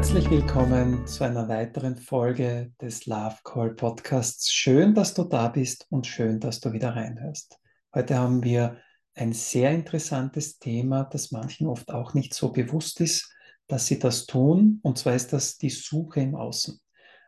[0.00, 4.50] Herzlich willkommen zu einer weiteren Folge des Love Call Podcasts.
[4.50, 7.58] Schön, dass du da bist und schön, dass du wieder reinhörst.
[7.94, 8.78] Heute haben wir
[9.14, 13.30] ein sehr interessantes Thema, das manchen oft auch nicht so bewusst ist,
[13.66, 14.80] dass sie das tun.
[14.82, 16.80] Und zwar ist das die Suche im Außen.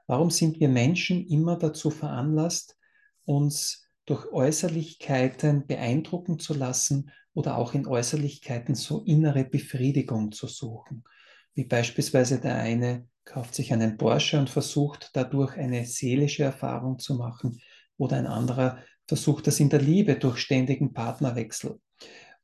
[0.07, 2.79] Warum sind wir Menschen immer dazu veranlasst,
[3.27, 11.05] uns durch Äußerlichkeiten beeindrucken zu lassen oder auch in Äußerlichkeiten so innere Befriedigung zu suchen?
[11.55, 17.15] Wie beispielsweise der eine kauft sich einen Porsche und versucht dadurch eine seelische Erfahrung zu
[17.15, 17.61] machen
[17.97, 21.81] oder ein anderer versucht das in der Liebe durch ständigen Partnerwechsel.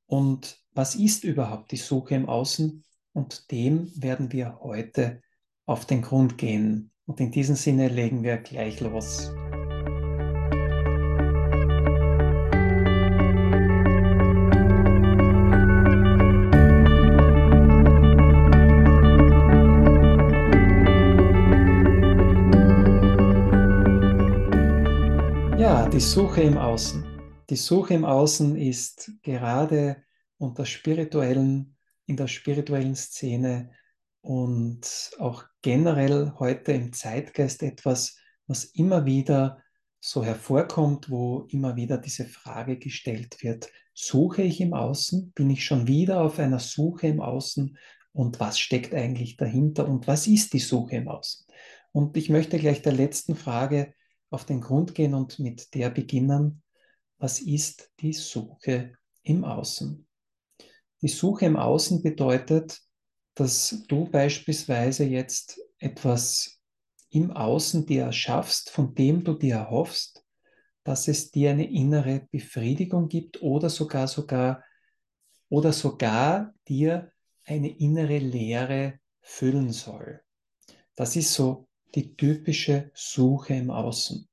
[0.06, 2.84] Und was ist überhaupt die Suche im Außen?
[3.12, 5.22] Und dem werden wir heute
[5.66, 6.90] auf den Grund gehen.
[7.06, 9.32] Und in diesem Sinne legen wir gleich los.
[25.98, 27.04] Die Suche im Außen.
[27.50, 30.04] Die Suche im Außen ist gerade
[30.36, 33.72] unter spirituellen, in der spirituellen Szene
[34.20, 39.60] und auch generell heute im Zeitgeist etwas, was immer wieder
[39.98, 45.32] so hervorkommt, wo immer wieder diese Frage gestellt wird, suche ich im Außen?
[45.32, 47.76] Bin ich schon wieder auf einer Suche im Außen?
[48.12, 49.88] Und was steckt eigentlich dahinter?
[49.88, 51.44] Und was ist die Suche im Außen?
[51.90, 53.94] Und ich möchte gleich der letzten Frage
[54.30, 56.62] auf den Grund gehen und mit der beginnen.
[57.18, 60.06] Was ist die Suche im Außen?
[61.02, 62.80] Die Suche im Außen bedeutet,
[63.34, 66.60] dass du beispielsweise jetzt etwas
[67.10, 70.24] im Außen dir erschaffst, von dem du dir erhoffst,
[70.84, 74.64] dass es dir eine innere Befriedigung gibt oder sogar sogar
[75.48, 77.12] oder sogar dir
[77.44, 80.20] eine innere Leere füllen soll.
[80.94, 84.28] Das ist so die typische Suche im Außen.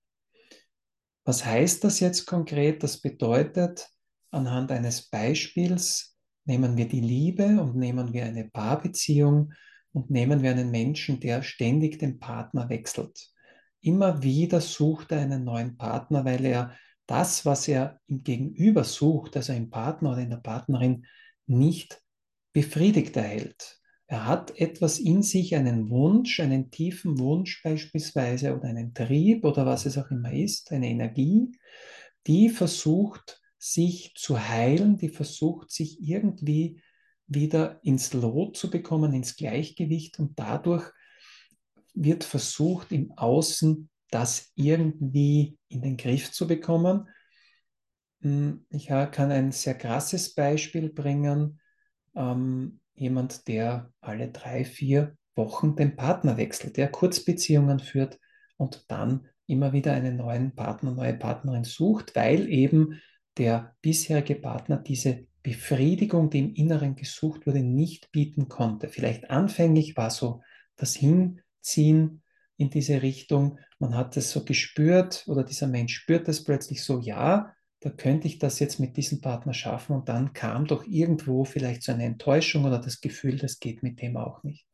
[1.24, 2.84] Was heißt das jetzt konkret?
[2.84, 3.90] Das bedeutet,
[4.32, 9.54] anhand eines Beispiels Nehmen wir die Liebe und nehmen wir eine Paarbeziehung
[9.94, 13.32] und nehmen wir einen Menschen, der ständig den Partner wechselt.
[13.82, 16.76] Immer wieder sucht er einen neuen Partner, weil er
[17.08, 21.08] das, was er im Gegenüber sucht, also im Partner oder in der Partnerin,
[21.48, 22.02] nicht
[22.54, 23.80] befriedigt erhält.
[24.08, 29.66] Er hat etwas in sich, einen Wunsch, einen tiefen Wunsch beispielsweise oder einen Trieb oder
[29.66, 31.52] was es auch immer ist, eine Energie,
[32.28, 36.82] die versucht sich zu heilen, die versucht, sich irgendwie
[37.28, 40.92] wieder ins Lot zu bekommen, ins Gleichgewicht und dadurch
[41.96, 47.08] wird versucht, im Außen das irgendwie in den Griff zu bekommen.
[48.22, 51.60] Hm, ich kann ein sehr krasses Beispiel bringen.
[52.16, 58.20] Ähm, jemand, der alle drei, vier Wochen den Partner wechselt, der Kurzbeziehungen führt
[58.58, 63.02] und dann immer wieder einen neuen Partner, neue Partnerin sucht, weil eben
[63.38, 68.90] der bisherige Partner diese Befriedigung, die im Inneren gesucht wurde, nicht bieten konnte.
[68.90, 70.42] Vielleicht anfänglich war so
[70.76, 72.24] das Hinziehen
[72.58, 77.00] in diese Richtung, man hat es so gespürt oder dieser Mensch spürt es plötzlich so,
[77.00, 77.54] ja,
[77.86, 81.84] da könnte ich das jetzt mit diesem Partner schaffen und dann kam doch irgendwo vielleicht
[81.84, 84.68] so eine Enttäuschung oder das Gefühl, das geht mit dem auch nicht.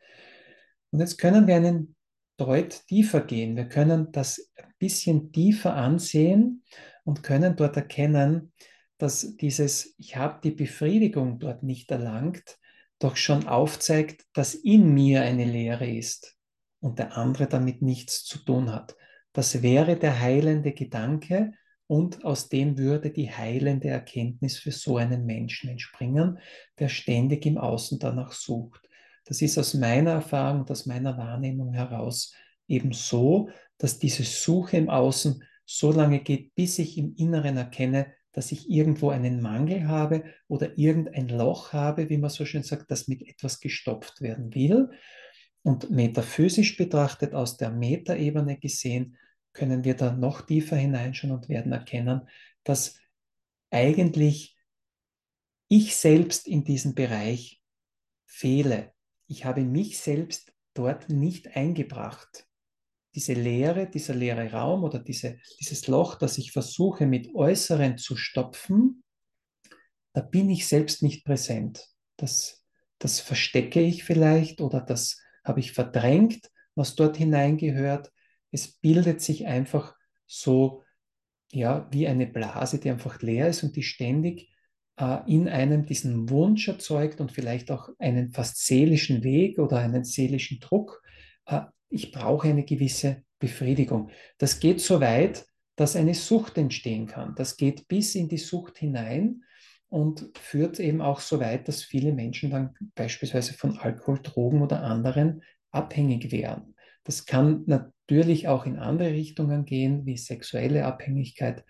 [0.92, 1.98] Und jetzt können wir einen
[2.38, 3.58] Deut tiefer gehen.
[3.58, 6.64] Wir können das ein bisschen tiefer ansehen
[7.04, 8.54] und können dort erkennen,
[8.98, 12.60] dass dieses Ich habe die Befriedigung dort nicht erlangt,
[12.98, 16.38] doch schon aufzeigt, dass in mir eine Leere ist
[16.80, 18.96] und der andere damit nichts zu tun hat.
[19.34, 21.52] Das wäre der heilende Gedanke
[21.92, 26.40] und aus dem würde die heilende Erkenntnis für so einen Menschen entspringen,
[26.80, 28.88] der ständig im Außen danach sucht.
[29.26, 32.34] Das ist aus meiner Erfahrung, aus meiner Wahrnehmung heraus
[32.70, 38.14] eben so, dass diese Suche im Außen so lange geht, bis ich im Inneren erkenne,
[38.32, 42.90] dass ich irgendwo einen Mangel habe oder irgendein Loch habe, wie man so schön sagt,
[42.90, 44.92] das mit etwas gestopft werden will.
[45.62, 49.18] Und metaphysisch betrachtet, aus der Metaebene gesehen,
[49.54, 52.28] können wir da noch tiefer hineinschauen und werden erkennen,
[52.64, 53.00] dass
[53.70, 54.58] eigentlich
[55.68, 57.62] ich selbst in diesem Bereich
[58.26, 58.94] fehle.
[59.28, 62.48] Ich habe mich selbst dort nicht eingebracht
[63.14, 68.16] diese Leere, dieser leere Raum oder diese, dieses Loch, das ich versuche mit Äußeren zu
[68.16, 69.04] stopfen,
[70.14, 71.88] da bin ich selbst nicht präsent.
[72.18, 72.64] Das,
[73.00, 78.12] das verstecke ich vielleicht oder das habe ich verdrängt, was dort hineingehört.
[78.52, 79.96] Es bildet sich einfach
[80.28, 80.84] so,
[81.52, 84.52] ja, wie eine Blase, die einfach leer ist und die ständig
[84.98, 90.04] äh, in einem diesen Wunsch erzeugt und vielleicht auch einen fast seelischen Weg oder einen
[90.04, 91.02] seelischen Druck,
[91.46, 94.12] äh, ich brauche eine gewisse Befriedigung.
[94.38, 95.46] Das geht so weit,
[95.76, 97.36] dass eine Sucht entstehen kann.
[97.36, 99.44] Das geht bis in die Sucht hinein
[99.90, 104.84] und führt eben auch so weit, dass viele Menschen dann beispielsweise von Alkohol, Drogen oder
[104.84, 106.76] anderen abhängig werden.
[107.04, 111.64] Das kann natürlich auch in andere Richtungen gehen, wie sexuelle Abhängigkeit.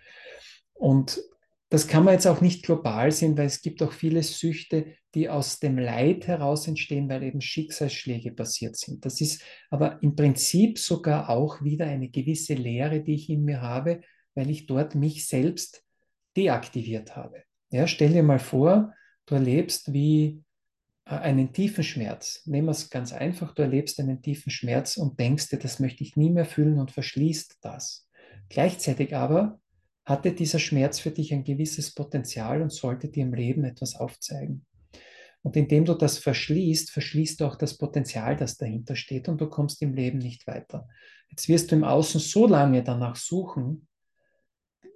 [0.74, 1.22] Und
[1.70, 5.30] das kann man jetzt auch nicht global sehen, weil es gibt auch viele Süchte, die
[5.30, 9.06] aus dem Leid heraus entstehen, weil eben Schicksalsschläge passiert sind.
[9.06, 13.62] Das ist aber im Prinzip sogar auch wieder eine gewisse Lehre, die ich in mir
[13.62, 14.02] habe,
[14.36, 15.84] weil ich dort mich selbst
[16.36, 17.44] deaktiviert habe.
[17.70, 18.94] Ja, stell dir mal vor,
[19.26, 20.44] du erlebst wie
[21.06, 22.42] einen tiefen Schmerz.
[22.46, 26.04] Nehmen wir es ganz einfach, du erlebst einen tiefen Schmerz und denkst dir, das möchte
[26.04, 28.08] ich nie mehr fühlen und verschließt das.
[28.50, 29.60] Gleichzeitig aber
[30.06, 34.66] hatte dieser Schmerz für dich ein gewisses Potenzial und sollte dir im Leben etwas aufzeigen.
[35.44, 39.48] Und indem du das verschließt, verschließt du auch das Potenzial, das dahinter steht und du
[39.50, 40.88] kommst im Leben nicht weiter.
[41.30, 43.88] Jetzt wirst du im Außen so lange danach suchen,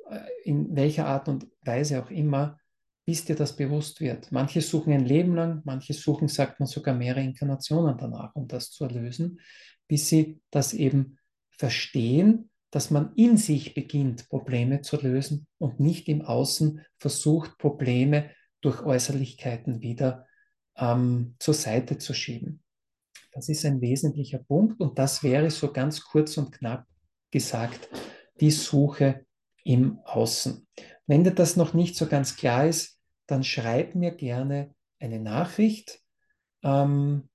[0.10, 2.60] äh, in welcher Art und Weise auch immer,
[3.06, 4.32] bis dir das bewusst wird.
[4.32, 8.72] Manche suchen ein Leben lang, manche suchen, sagt man, sogar mehrere Inkarnationen danach, um das
[8.72, 9.40] zu erlösen,
[9.88, 11.20] bis sie das eben
[11.52, 18.32] verstehen, dass man in sich beginnt, Probleme zu lösen und nicht im Außen versucht, Probleme
[18.62, 20.26] durch Äußerlichkeiten wieder
[20.76, 22.64] ähm, zur Seite zu schieben.
[23.32, 26.86] Das ist ein wesentlicher Punkt und das wäre so ganz kurz und knapp
[27.32, 27.90] gesagt
[28.40, 29.26] die Suche
[29.64, 30.68] im Außen.
[31.08, 32.95] Wenn dir das noch nicht so ganz klar ist,
[33.28, 36.02] dann schreib mir gerne eine Nachricht.
[36.64, 37.30] Ähm,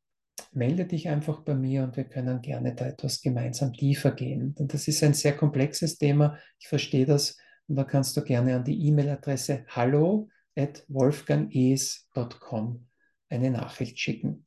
[0.52, 4.54] melde dich einfach bei mir und wir können gerne da etwas gemeinsam tiefer gehen.
[4.54, 6.38] Denn das ist ein sehr komplexes Thema.
[6.58, 7.36] Ich verstehe das
[7.68, 12.86] und da kannst du gerne an die E-Mail-Adresse hallo at wolfgangees.com
[13.28, 14.46] eine Nachricht schicken.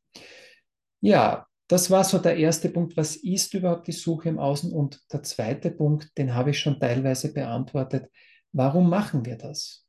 [0.99, 2.97] Ja, das war so der erste Punkt.
[2.97, 4.71] Was ist überhaupt die Suche im Außen?
[4.73, 8.11] Und der zweite Punkt, den habe ich schon teilweise beantwortet.
[8.51, 9.82] Warum machen wir das?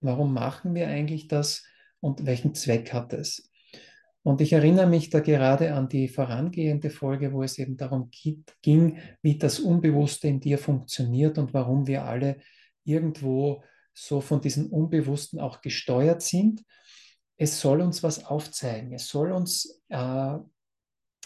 [0.00, 1.64] Warum machen wir eigentlich das
[2.00, 3.50] und welchen Zweck hat es?
[4.22, 8.10] Und ich erinnere mich da gerade an die vorangehende Folge, wo es eben darum
[8.62, 12.36] ging, wie das Unbewusste in dir funktioniert und warum wir alle
[12.84, 13.62] irgendwo
[13.94, 16.62] so von diesem Unbewussten auch gesteuert sind.
[17.36, 18.92] Es soll uns was aufzeigen.
[18.92, 20.36] Es soll uns äh,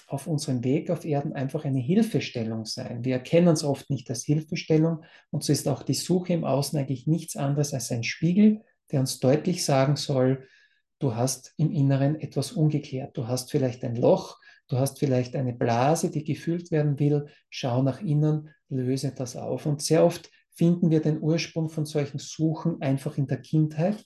[0.07, 3.05] auf unserem Weg auf Erden einfach eine Hilfestellung sein.
[3.05, 6.79] Wir erkennen es oft nicht als Hilfestellung und so ist auch die Suche im Außen
[6.79, 8.63] eigentlich nichts anderes als ein Spiegel,
[8.93, 10.47] der uns deutlich sagen soll,
[10.99, 13.17] du hast im Inneren etwas ungeklärt.
[13.17, 17.27] Du hast vielleicht ein Loch, du hast vielleicht eine Blase, die gefüllt werden will.
[17.51, 19.67] Schau nach innen, löse das auf.
[19.67, 24.05] Und sehr oft finden wir den Ursprung von solchen Suchen einfach in der Kindheit.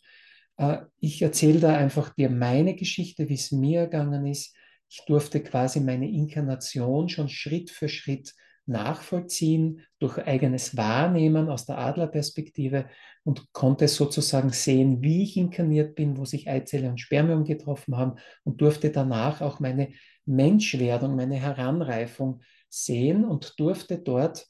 [0.56, 4.56] Äh, ich erzähle da einfach dir meine Geschichte, wie es mir ergangen ist.
[4.88, 8.35] Ich durfte quasi meine Inkarnation schon Schritt für Schritt
[8.69, 12.87] nachvollziehen durch eigenes Wahrnehmen aus der Adlerperspektive
[13.25, 18.17] und konnte sozusagen sehen, wie ich inkarniert bin, wo sich Eizelle und Spermium getroffen haben
[18.44, 19.93] und durfte danach auch meine
[20.26, 24.46] Menschwerdung, meine Heranreifung sehen und durfte dort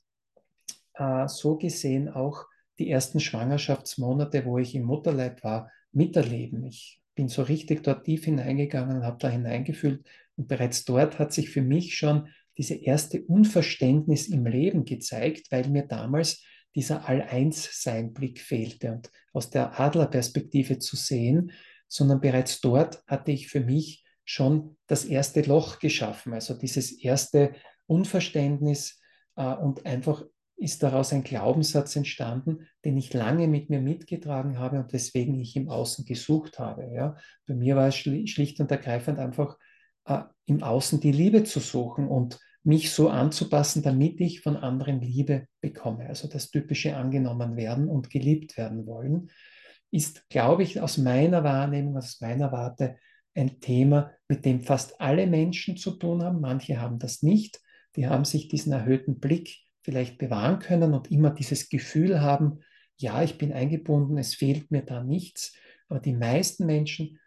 [0.95, 2.45] äh, so gesehen auch
[2.79, 6.65] die ersten Schwangerschaftsmonate, wo ich im Mutterleib war, miterleben.
[6.65, 10.05] Ich bin so richtig dort tief hineingegangen und habe da hineingefühlt
[10.39, 15.69] und bereits dort hat sich für mich schon diese erste Unverständnis im Leben gezeigt, weil
[15.69, 16.43] mir damals
[16.75, 21.53] dieser All-Eins-Sein-Blick fehlte und aus der Adlerperspektive zu sehen,
[21.89, 27.55] sondern bereits dort hatte ich für mich schon das erste Loch geschaffen, also dieses erste
[27.87, 29.01] Unverständnis
[29.37, 30.25] äh, und einfach
[30.57, 35.57] ist daraus ein Glaubenssatz entstanden, den ich lange mit mir mitgetragen habe und weswegen ich
[35.57, 36.91] im Außen gesucht habe.
[36.93, 37.17] Ja.
[37.47, 39.57] Bei mir war es schlicht und ergreifend einfach
[40.09, 45.01] äh, im Außen die Liebe zu suchen und mich so anzupassen, damit ich von anderen
[45.01, 46.07] Liebe bekomme.
[46.07, 49.31] Also das typische angenommen werden und geliebt werden wollen,
[49.91, 52.97] ist, glaube ich, aus meiner Wahrnehmung, aus meiner Warte
[53.35, 56.41] ein Thema, mit dem fast alle Menschen zu tun haben.
[56.41, 57.61] Manche haben das nicht.
[57.97, 62.61] Die haben sich diesen erhöhten Blick vielleicht bewahren können und immer dieses Gefühl haben,
[62.99, 65.55] ja, ich bin eingebunden, es fehlt mir da nichts.
[65.89, 67.19] Aber die meisten Menschen,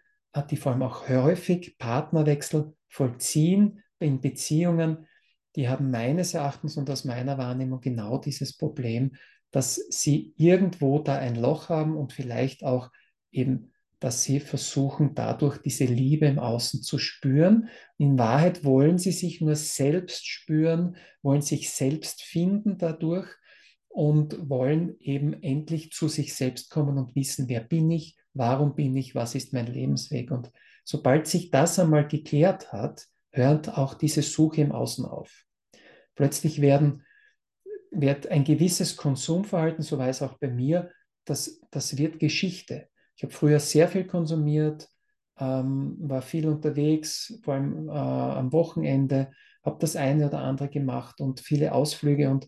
[0.49, 5.07] die vor allem auch häufig Partnerwechsel vollziehen in Beziehungen,
[5.55, 9.11] die haben meines Erachtens und aus meiner Wahrnehmung genau dieses Problem,
[9.51, 12.89] dass sie irgendwo da ein Loch haben und vielleicht auch
[13.31, 17.69] eben, dass sie versuchen, dadurch diese Liebe im Außen zu spüren.
[17.97, 23.27] In Wahrheit wollen sie sich nur selbst spüren, wollen sich selbst finden dadurch
[23.89, 28.95] und wollen eben endlich zu sich selbst kommen und wissen, wer bin ich, warum bin
[28.95, 30.31] ich, was ist mein Lebensweg.
[30.31, 30.51] Und
[30.83, 35.45] sobald sich das einmal geklärt hat, hört auch diese Suche im Außen auf.
[36.15, 37.03] Plötzlich werden,
[37.91, 40.91] wird ein gewisses Konsumverhalten, so war es auch bei mir,
[41.25, 42.89] das, das wird Geschichte.
[43.15, 44.87] Ich habe früher sehr viel konsumiert,
[45.39, 49.31] ähm, war viel unterwegs, vor allem äh, am Wochenende,
[49.63, 52.29] habe das eine oder andere gemacht und viele Ausflüge.
[52.29, 52.47] Und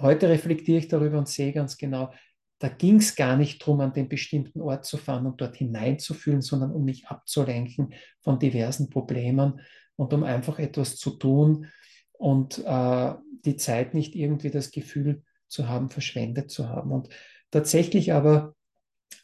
[0.00, 2.12] heute reflektiere ich darüber und sehe ganz genau,
[2.58, 6.40] da ging es gar nicht darum, an den bestimmten Ort zu fahren und dort hineinzufühlen,
[6.42, 9.60] sondern um mich abzulenken von diversen Problemen
[9.96, 11.66] und um einfach etwas zu tun
[12.12, 16.90] und äh, die Zeit nicht irgendwie das Gefühl zu haben, verschwendet zu haben.
[16.90, 17.08] Und
[17.50, 18.54] tatsächlich aber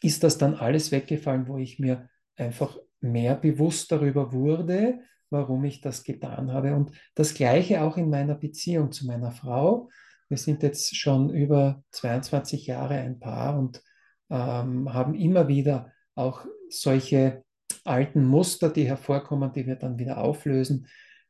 [0.01, 5.81] ist das dann alles weggefallen, wo ich mir einfach mehr bewusst darüber wurde, warum ich
[5.81, 6.75] das getan habe.
[6.75, 9.89] Und das gleiche auch in meiner Beziehung zu meiner Frau.
[10.31, 13.83] Wir sind jetzt schon über 22 Jahre ein Paar und
[14.29, 17.43] ähm, haben immer wieder auch solche
[17.83, 20.87] alten Muster, die hervorkommen, die wir dann wieder auflösen.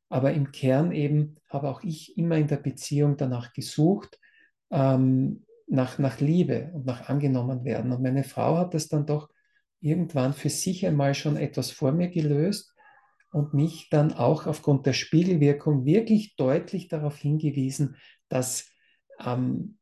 [0.08, 4.20] Aber im Kern eben habe auch ich immer in der Beziehung danach gesucht,
[4.70, 7.93] ähm, nach, nach Liebe und nach angenommen werden.
[7.93, 9.29] Und meine Frau hat das dann doch
[9.79, 12.72] irgendwann für sich einmal schon etwas vor mir gelöst
[13.31, 17.96] und mich dann auch aufgrund der Spiegelwirkung wirklich deutlich darauf hingewiesen,
[18.29, 18.70] dass,
[19.25, 19.77] ähm,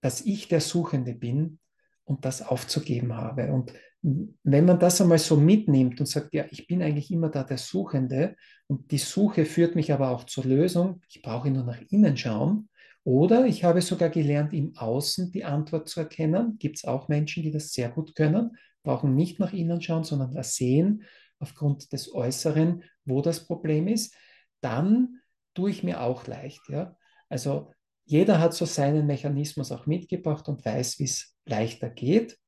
[0.00, 1.58] dass ich der Suchende bin
[2.04, 3.52] und das aufzugeben habe.
[3.52, 3.72] Und
[4.02, 7.58] wenn man das einmal so mitnimmt und sagt, ja, ich bin eigentlich immer da der
[7.58, 8.36] Suchende
[8.68, 12.68] und die Suche führt mich aber auch zur Lösung, ich brauche nur nach innen schauen,
[13.06, 16.58] oder ich habe sogar gelernt, im Außen die Antwort zu erkennen.
[16.58, 20.34] Gibt es auch Menschen, die das sehr gut können, brauchen nicht nach innen schauen, sondern
[20.34, 21.04] das sehen
[21.38, 24.12] aufgrund des Äußeren, wo das Problem ist.
[24.60, 25.20] Dann
[25.54, 26.62] tue ich mir auch leicht.
[26.68, 26.96] Ja?
[27.28, 27.72] Also
[28.06, 32.38] jeder hat so seinen Mechanismus auch mitgebracht und weiß, wie es leichter geht.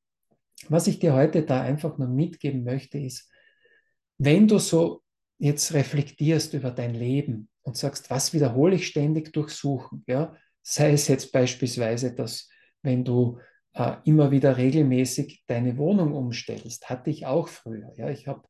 [0.68, 3.30] Was ich dir heute da einfach nur mitgeben möchte, ist,
[4.18, 5.02] wenn du so
[5.38, 10.34] jetzt reflektierst über dein Leben und sagst, was wiederhole ich ständig durchsuchen, ja,
[10.70, 12.50] Sei es jetzt beispielsweise, dass
[12.82, 13.38] wenn du
[13.72, 17.90] äh, immer wieder regelmäßig deine Wohnung umstellst, hatte ich auch früher.
[17.96, 18.10] Ja?
[18.10, 18.42] Ich habe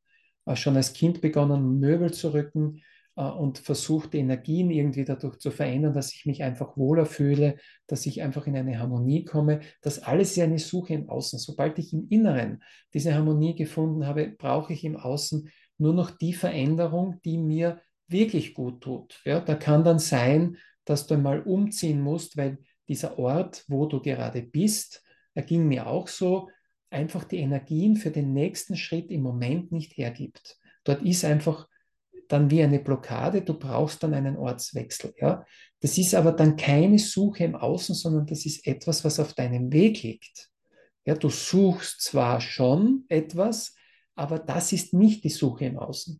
[0.45, 2.83] äh, schon als Kind begonnen, Möbel zu rücken
[3.19, 8.05] und versucht, die Energien irgendwie dadurch zu verändern, dass ich mich einfach wohler fühle, dass
[8.05, 9.59] ich einfach in eine Harmonie komme.
[9.81, 11.37] Das alles ist eine Suche im Außen.
[11.37, 16.33] Sobald ich im Inneren diese Harmonie gefunden habe, brauche ich im Außen nur noch die
[16.33, 19.21] Veränderung, die mir wirklich gut tut.
[19.25, 24.01] Ja, da kann dann sein, dass du einmal umziehen musst, weil dieser Ort, wo du
[24.01, 26.49] gerade bist, er ging mir auch so,
[26.89, 30.57] einfach die Energien für den nächsten Schritt im Moment nicht hergibt.
[30.85, 31.67] Dort ist einfach
[32.29, 35.13] dann wie eine Blockade, du brauchst dann einen Ortswechsel.
[35.19, 35.45] Ja?
[35.81, 39.71] Das ist aber dann keine Suche im Außen, sondern das ist etwas, was auf deinem
[39.73, 40.49] Weg liegt.
[41.05, 43.75] Ja, du suchst zwar schon etwas,
[44.15, 46.19] aber das ist nicht die Suche im Außen.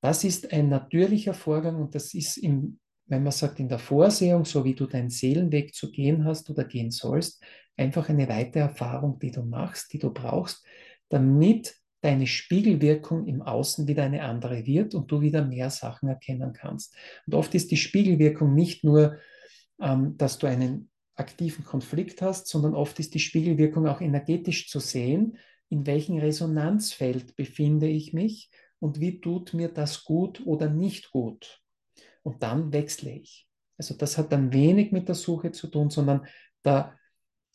[0.00, 4.44] Das ist ein natürlicher Vorgang und das ist im wenn man sagt, in der Vorsehung,
[4.44, 7.42] so wie du deinen Seelenweg zu gehen hast oder gehen sollst,
[7.76, 10.64] einfach eine weitere Erfahrung, die du machst, die du brauchst,
[11.08, 16.52] damit deine Spiegelwirkung im Außen wieder eine andere wird und du wieder mehr Sachen erkennen
[16.52, 16.94] kannst.
[17.26, 19.18] Und oft ist die Spiegelwirkung nicht nur,
[19.80, 24.80] ähm, dass du einen aktiven Konflikt hast, sondern oft ist die Spiegelwirkung auch energetisch zu
[24.80, 25.36] sehen,
[25.68, 31.60] in welchem Resonanzfeld befinde ich mich und wie tut mir das gut oder nicht gut
[32.22, 33.46] und dann wechsle ich.
[33.76, 36.26] Also das hat dann wenig mit der Suche zu tun, sondern
[36.62, 36.98] da,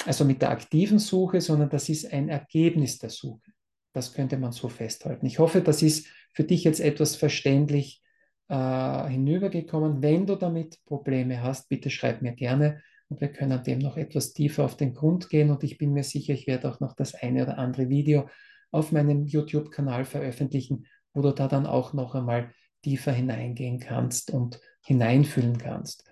[0.05, 3.51] also mit der aktiven Suche, sondern das ist ein Ergebnis der Suche.
[3.95, 5.25] Das könnte man so festhalten.
[5.25, 8.03] Ich hoffe, das ist für dich jetzt etwas verständlich
[8.49, 10.01] äh, hinübergekommen.
[10.01, 14.33] Wenn du damit Probleme hast, bitte schreib mir gerne und wir können dem noch etwas
[14.33, 15.49] tiefer auf den Grund gehen.
[15.49, 18.27] Und ich bin mir sicher, ich werde auch noch das eine oder andere Video
[18.69, 22.51] auf meinem YouTube-Kanal veröffentlichen, wo du da dann auch noch einmal
[22.83, 26.03] tiefer hineingehen kannst und hineinfühlen kannst.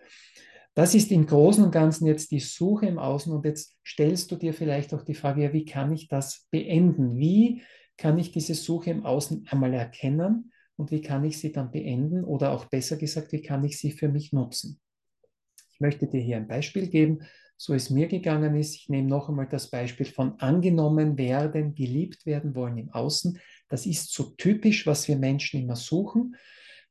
[0.76, 4.36] Das ist im Großen und Ganzen jetzt die Suche im Außen und jetzt stellst du
[4.36, 7.18] dir vielleicht auch die Frage, ja, wie kann ich das beenden?
[7.18, 7.62] Wie
[7.98, 12.24] kann ich diese Suche im Außen einmal erkennen und wie kann ich sie dann beenden
[12.24, 14.80] oder auch besser gesagt, wie kann ich sie für mich nutzen?
[15.74, 17.20] Ich möchte dir hier ein Beispiel geben,
[17.56, 18.76] so es mir gegangen ist.
[18.76, 23.40] Ich nehme noch einmal das Beispiel von angenommen werden, geliebt werden wollen im Außen.
[23.70, 26.36] Das ist so typisch, was wir Menschen immer suchen.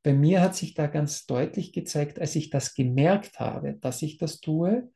[0.03, 4.17] Bei mir hat sich da ganz deutlich gezeigt, als ich das gemerkt habe, dass ich
[4.17, 4.91] das tue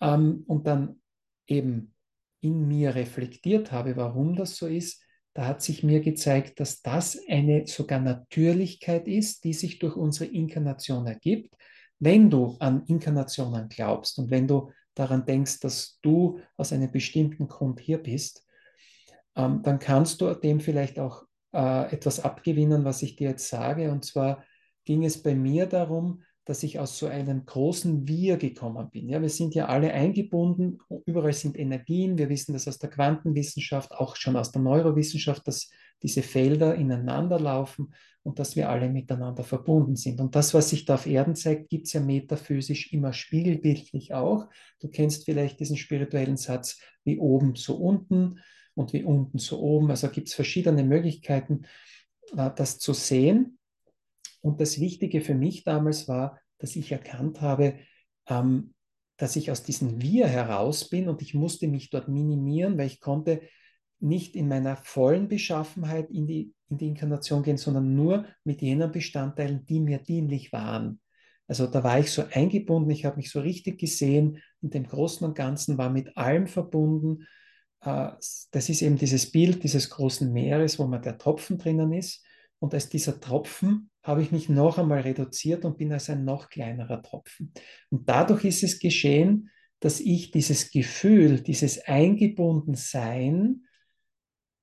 [0.00, 1.00] ähm, und dann
[1.46, 1.94] eben
[2.40, 5.02] in mir reflektiert habe, warum das so ist,
[5.34, 10.30] da hat sich mir gezeigt, dass das eine sogar Natürlichkeit ist, die sich durch unsere
[10.30, 11.56] Inkarnation ergibt.
[11.98, 17.48] Wenn du an Inkarnationen glaubst und wenn du daran denkst, dass du aus einem bestimmten
[17.48, 18.46] Grund hier bist,
[19.36, 23.90] ähm, dann kannst du dem vielleicht auch äh, etwas abgewinnen, was ich dir jetzt sage.
[23.90, 24.44] Und zwar
[24.84, 29.08] ging es bei mir darum, dass ich aus so einem großen Wir gekommen bin.
[29.08, 32.18] Ja, wir sind ja alle eingebunden, überall sind Energien.
[32.18, 35.70] Wir wissen das aus der Quantenwissenschaft, auch schon aus der Neurowissenschaft, dass
[36.02, 37.94] diese Felder ineinander laufen
[38.24, 40.20] und dass wir alle miteinander verbunden sind.
[40.20, 44.48] Und das, was sich da auf Erden zeigt, gibt es ja metaphysisch immer spiegelbildlich auch.
[44.80, 48.40] Du kennst vielleicht diesen spirituellen Satz, wie oben so unten
[48.74, 49.90] und wie unten so oben.
[49.90, 51.62] Also gibt es verschiedene Möglichkeiten,
[52.36, 53.58] äh, das zu sehen.
[54.40, 57.78] Und das Wichtige für mich damals war, dass ich erkannt habe,
[58.28, 58.74] ähm,
[59.16, 63.00] dass ich aus diesem Wir heraus bin und ich musste mich dort minimieren, weil ich
[63.00, 63.42] konnte
[64.00, 68.92] nicht in meiner vollen Beschaffenheit in die, in die Inkarnation gehen, sondern nur mit jenen
[68.92, 71.00] Bestandteilen, die mir dienlich waren.
[71.46, 75.26] Also da war ich so eingebunden, ich habe mich so richtig gesehen, in dem Großen
[75.26, 77.26] und Ganzen war mit allem verbunden.
[77.84, 78.12] Äh,
[78.50, 82.24] das ist eben dieses Bild dieses großen Meeres, wo man der Tropfen drinnen ist.
[82.58, 86.48] Und als dieser Tropfen habe ich mich noch einmal reduziert und bin als ein noch
[86.48, 87.52] kleinerer Tropfen.
[87.90, 89.50] Und dadurch ist es geschehen,
[89.80, 93.64] dass ich dieses Gefühl, dieses Eingebundensein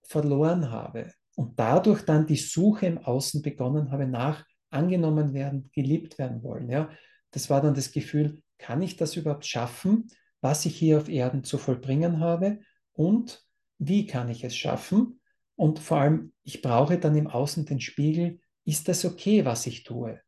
[0.03, 6.17] verloren habe und dadurch dann die Suche im Außen begonnen habe nach angenommen werden, geliebt
[6.17, 6.69] werden wollen.
[6.69, 6.89] Ja,
[7.31, 10.07] das war dann das Gefühl, kann ich das überhaupt schaffen,
[10.39, 12.59] was ich hier auf Erden zu vollbringen habe
[12.93, 13.43] und
[13.77, 15.19] wie kann ich es schaffen?
[15.55, 19.83] Und vor allem, ich brauche dann im Außen den Spiegel, ist das okay, was ich
[19.83, 20.19] tue?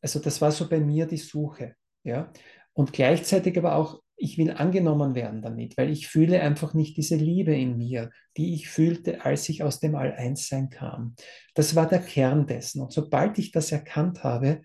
[0.00, 1.74] Also das war so bei mir die Suche.
[2.04, 2.32] Ja?
[2.72, 7.16] Und gleichzeitig aber auch, ich will angenommen werden damit, weil ich fühle einfach nicht diese
[7.16, 11.16] Liebe in mir, die ich fühlte, als ich aus dem All-Eins-Sein kam.
[11.54, 12.80] Das war der Kern dessen.
[12.80, 14.62] Und sobald ich das erkannt habe,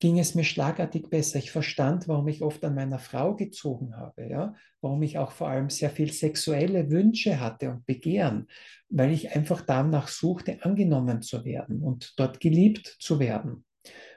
[0.00, 1.38] ging es mir schlagartig besser.
[1.38, 4.54] Ich verstand, warum ich oft an meiner Frau gezogen habe, ja?
[4.80, 8.48] warum ich auch vor allem sehr viel sexuelle Wünsche hatte und Begehren,
[8.88, 13.64] weil ich einfach danach suchte, angenommen zu werden und dort geliebt zu werden.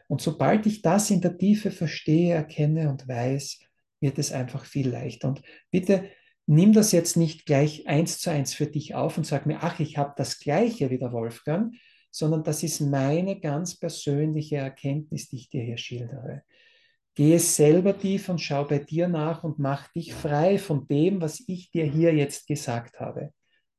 [0.08, 3.60] Und sobald ich das in der Tiefe verstehe, erkenne und weiß,
[4.00, 5.28] wird es einfach viel leichter.
[5.28, 6.10] Und bitte
[6.46, 9.80] nimm das jetzt nicht gleich eins zu eins für dich auf und sag mir, ach,
[9.80, 11.76] ich habe das gleiche wie der Wolfgang,
[12.14, 16.44] sondern das ist meine ganz persönliche Erkenntnis, die ich dir hier schildere.
[17.16, 21.44] Gehe selber tief und schau bei dir nach und mach dich frei von dem, was
[21.48, 23.34] ich dir hier jetzt gesagt habe.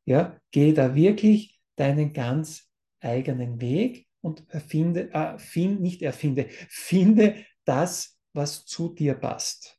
[0.05, 2.69] Ja, geh da wirklich deinen ganz
[3.01, 9.79] eigenen Weg und erfinde, äh, find, nicht erfinde, finde das, was zu dir passt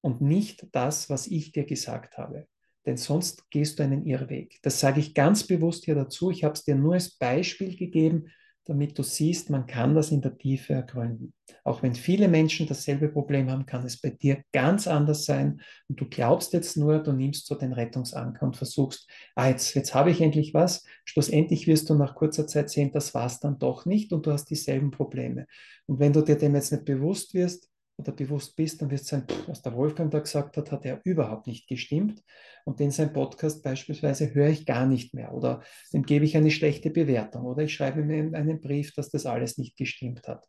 [0.00, 2.48] und nicht das, was ich dir gesagt habe
[2.86, 4.58] denn sonst gehst du einen Irrweg.
[4.62, 6.30] Das sage ich ganz bewusst hier dazu.
[6.30, 8.28] Ich habe es dir nur als Beispiel gegeben,
[8.66, 11.32] damit du siehst, man kann das in der Tiefe ergründen.
[11.62, 15.60] Auch wenn viele Menschen dasselbe Problem haben, kann es bei dir ganz anders sein.
[15.88, 19.94] Und du glaubst jetzt nur, du nimmst so den Rettungsanker und versuchst, ah, jetzt, jetzt
[19.94, 20.84] habe ich endlich was.
[21.04, 24.32] Schlussendlich wirst du nach kurzer Zeit sehen, das war es dann doch nicht und du
[24.32, 25.46] hast dieselben Probleme.
[25.86, 29.16] Und wenn du dir dem jetzt nicht bewusst wirst, oder bewusst bist, dann wirst du
[29.16, 32.22] sagen, was der Wolfgang da gesagt hat, hat er überhaupt nicht gestimmt.
[32.64, 36.50] Und den sein Podcast beispielsweise höre ich gar nicht mehr oder dem gebe ich eine
[36.50, 40.46] schlechte Bewertung oder ich schreibe mir einen Brief, dass das alles nicht gestimmt hat.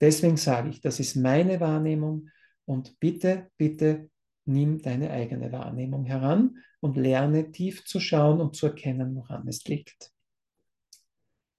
[0.00, 2.30] Deswegen sage ich, das ist meine Wahrnehmung
[2.64, 4.08] und bitte, bitte
[4.46, 9.64] nimm deine eigene Wahrnehmung heran und lerne tief zu schauen und zu erkennen, woran es
[9.64, 10.12] liegt.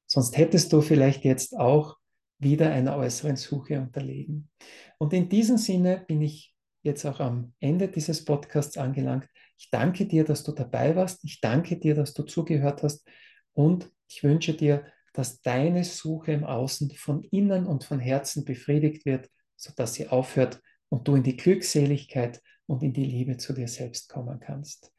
[0.08, 1.98] Sonst hättest du vielleicht jetzt auch
[2.42, 4.50] wieder einer äußeren Suche unterlegen.
[4.98, 9.28] Und in diesem Sinne bin ich jetzt auch am Ende dieses Podcasts angelangt.
[9.58, 11.24] Ich danke dir, dass du dabei warst.
[11.24, 13.08] Ich danke dir, dass du zugehört hast.
[13.54, 19.06] Und ich wünsche dir, dass deine Suche im Außen von innen und von Herzen befriedigt
[19.06, 23.68] wird, sodass sie aufhört und du in die Glückseligkeit und in die Liebe zu dir
[23.68, 24.92] selbst kommen kannst.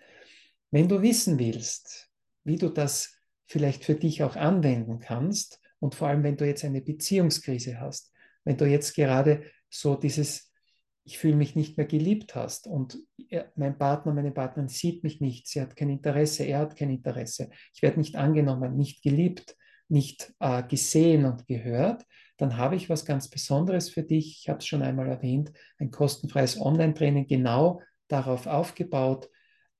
[0.70, 2.08] Wenn du wissen willst,
[2.44, 6.64] wie du das vielleicht für dich auch anwenden kannst, und vor allem, wenn du jetzt
[6.64, 8.12] eine Beziehungskrise hast,
[8.44, 10.52] wenn du jetzt gerade so dieses,
[11.04, 12.98] ich fühle mich nicht mehr geliebt hast und
[13.56, 17.50] mein Partner, meine Partnerin sieht mich nicht, sie hat kein Interesse, er hat kein Interesse,
[17.74, 19.56] ich werde nicht angenommen, nicht geliebt,
[19.88, 24.38] nicht äh, gesehen und gehört, dann habe ich was ganz Besonderes für dich.
[24.40, 29.28] Ich habe es schon einmal erwähnt, ein kostenfreies Online-Training genau darauf aufgebaut.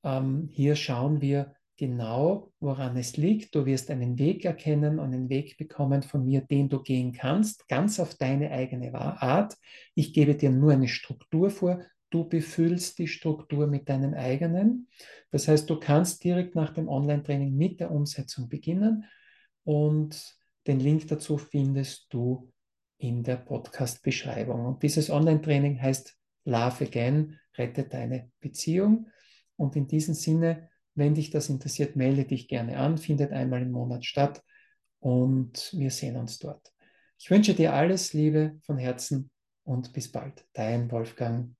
[0.02, 3.56] Ähm, hier schauen wir, genau, woran es liegt.
[3.56, 7.66] Du wirst einen Weg erkennen und einen Weg bekommen von mir, den du gehen kannst,
[7.66, 9.56] ganz auf deine eigene Art.
[9.96, 11.82] Ich gebe dir nur eine Struktur vor.
[12.10, 14.86] Du befüllst die Struktur mit deinem eigenen.
[15.32, 19.04] Das heißt, du kannst direkt nach dem Online-Training mit der Umsetzung beginnen
[19.64, 20.36] und
[20.68, 22.52] den Link dazu findest du
[22.98, 24.66] in der Podcast-Beschreibung.
[24.66, 29.08] Und dieses Online-Training heißt Love Again, rette deine Beziehung.
[29.56, 33.72] Und in diesem Sinne wenn dich das interessiert, melde dich gerne an, findet einmal im
[33.72, 34.42] Monat statt
[35.00, 36.72] und wir sehen uns dort.
[37.18, 39.30] Ich wünsche dir alles Liebe von Herzen
[39.64, 40.44] und bis bald.
[40.52, 41.54] Dein Wolfgang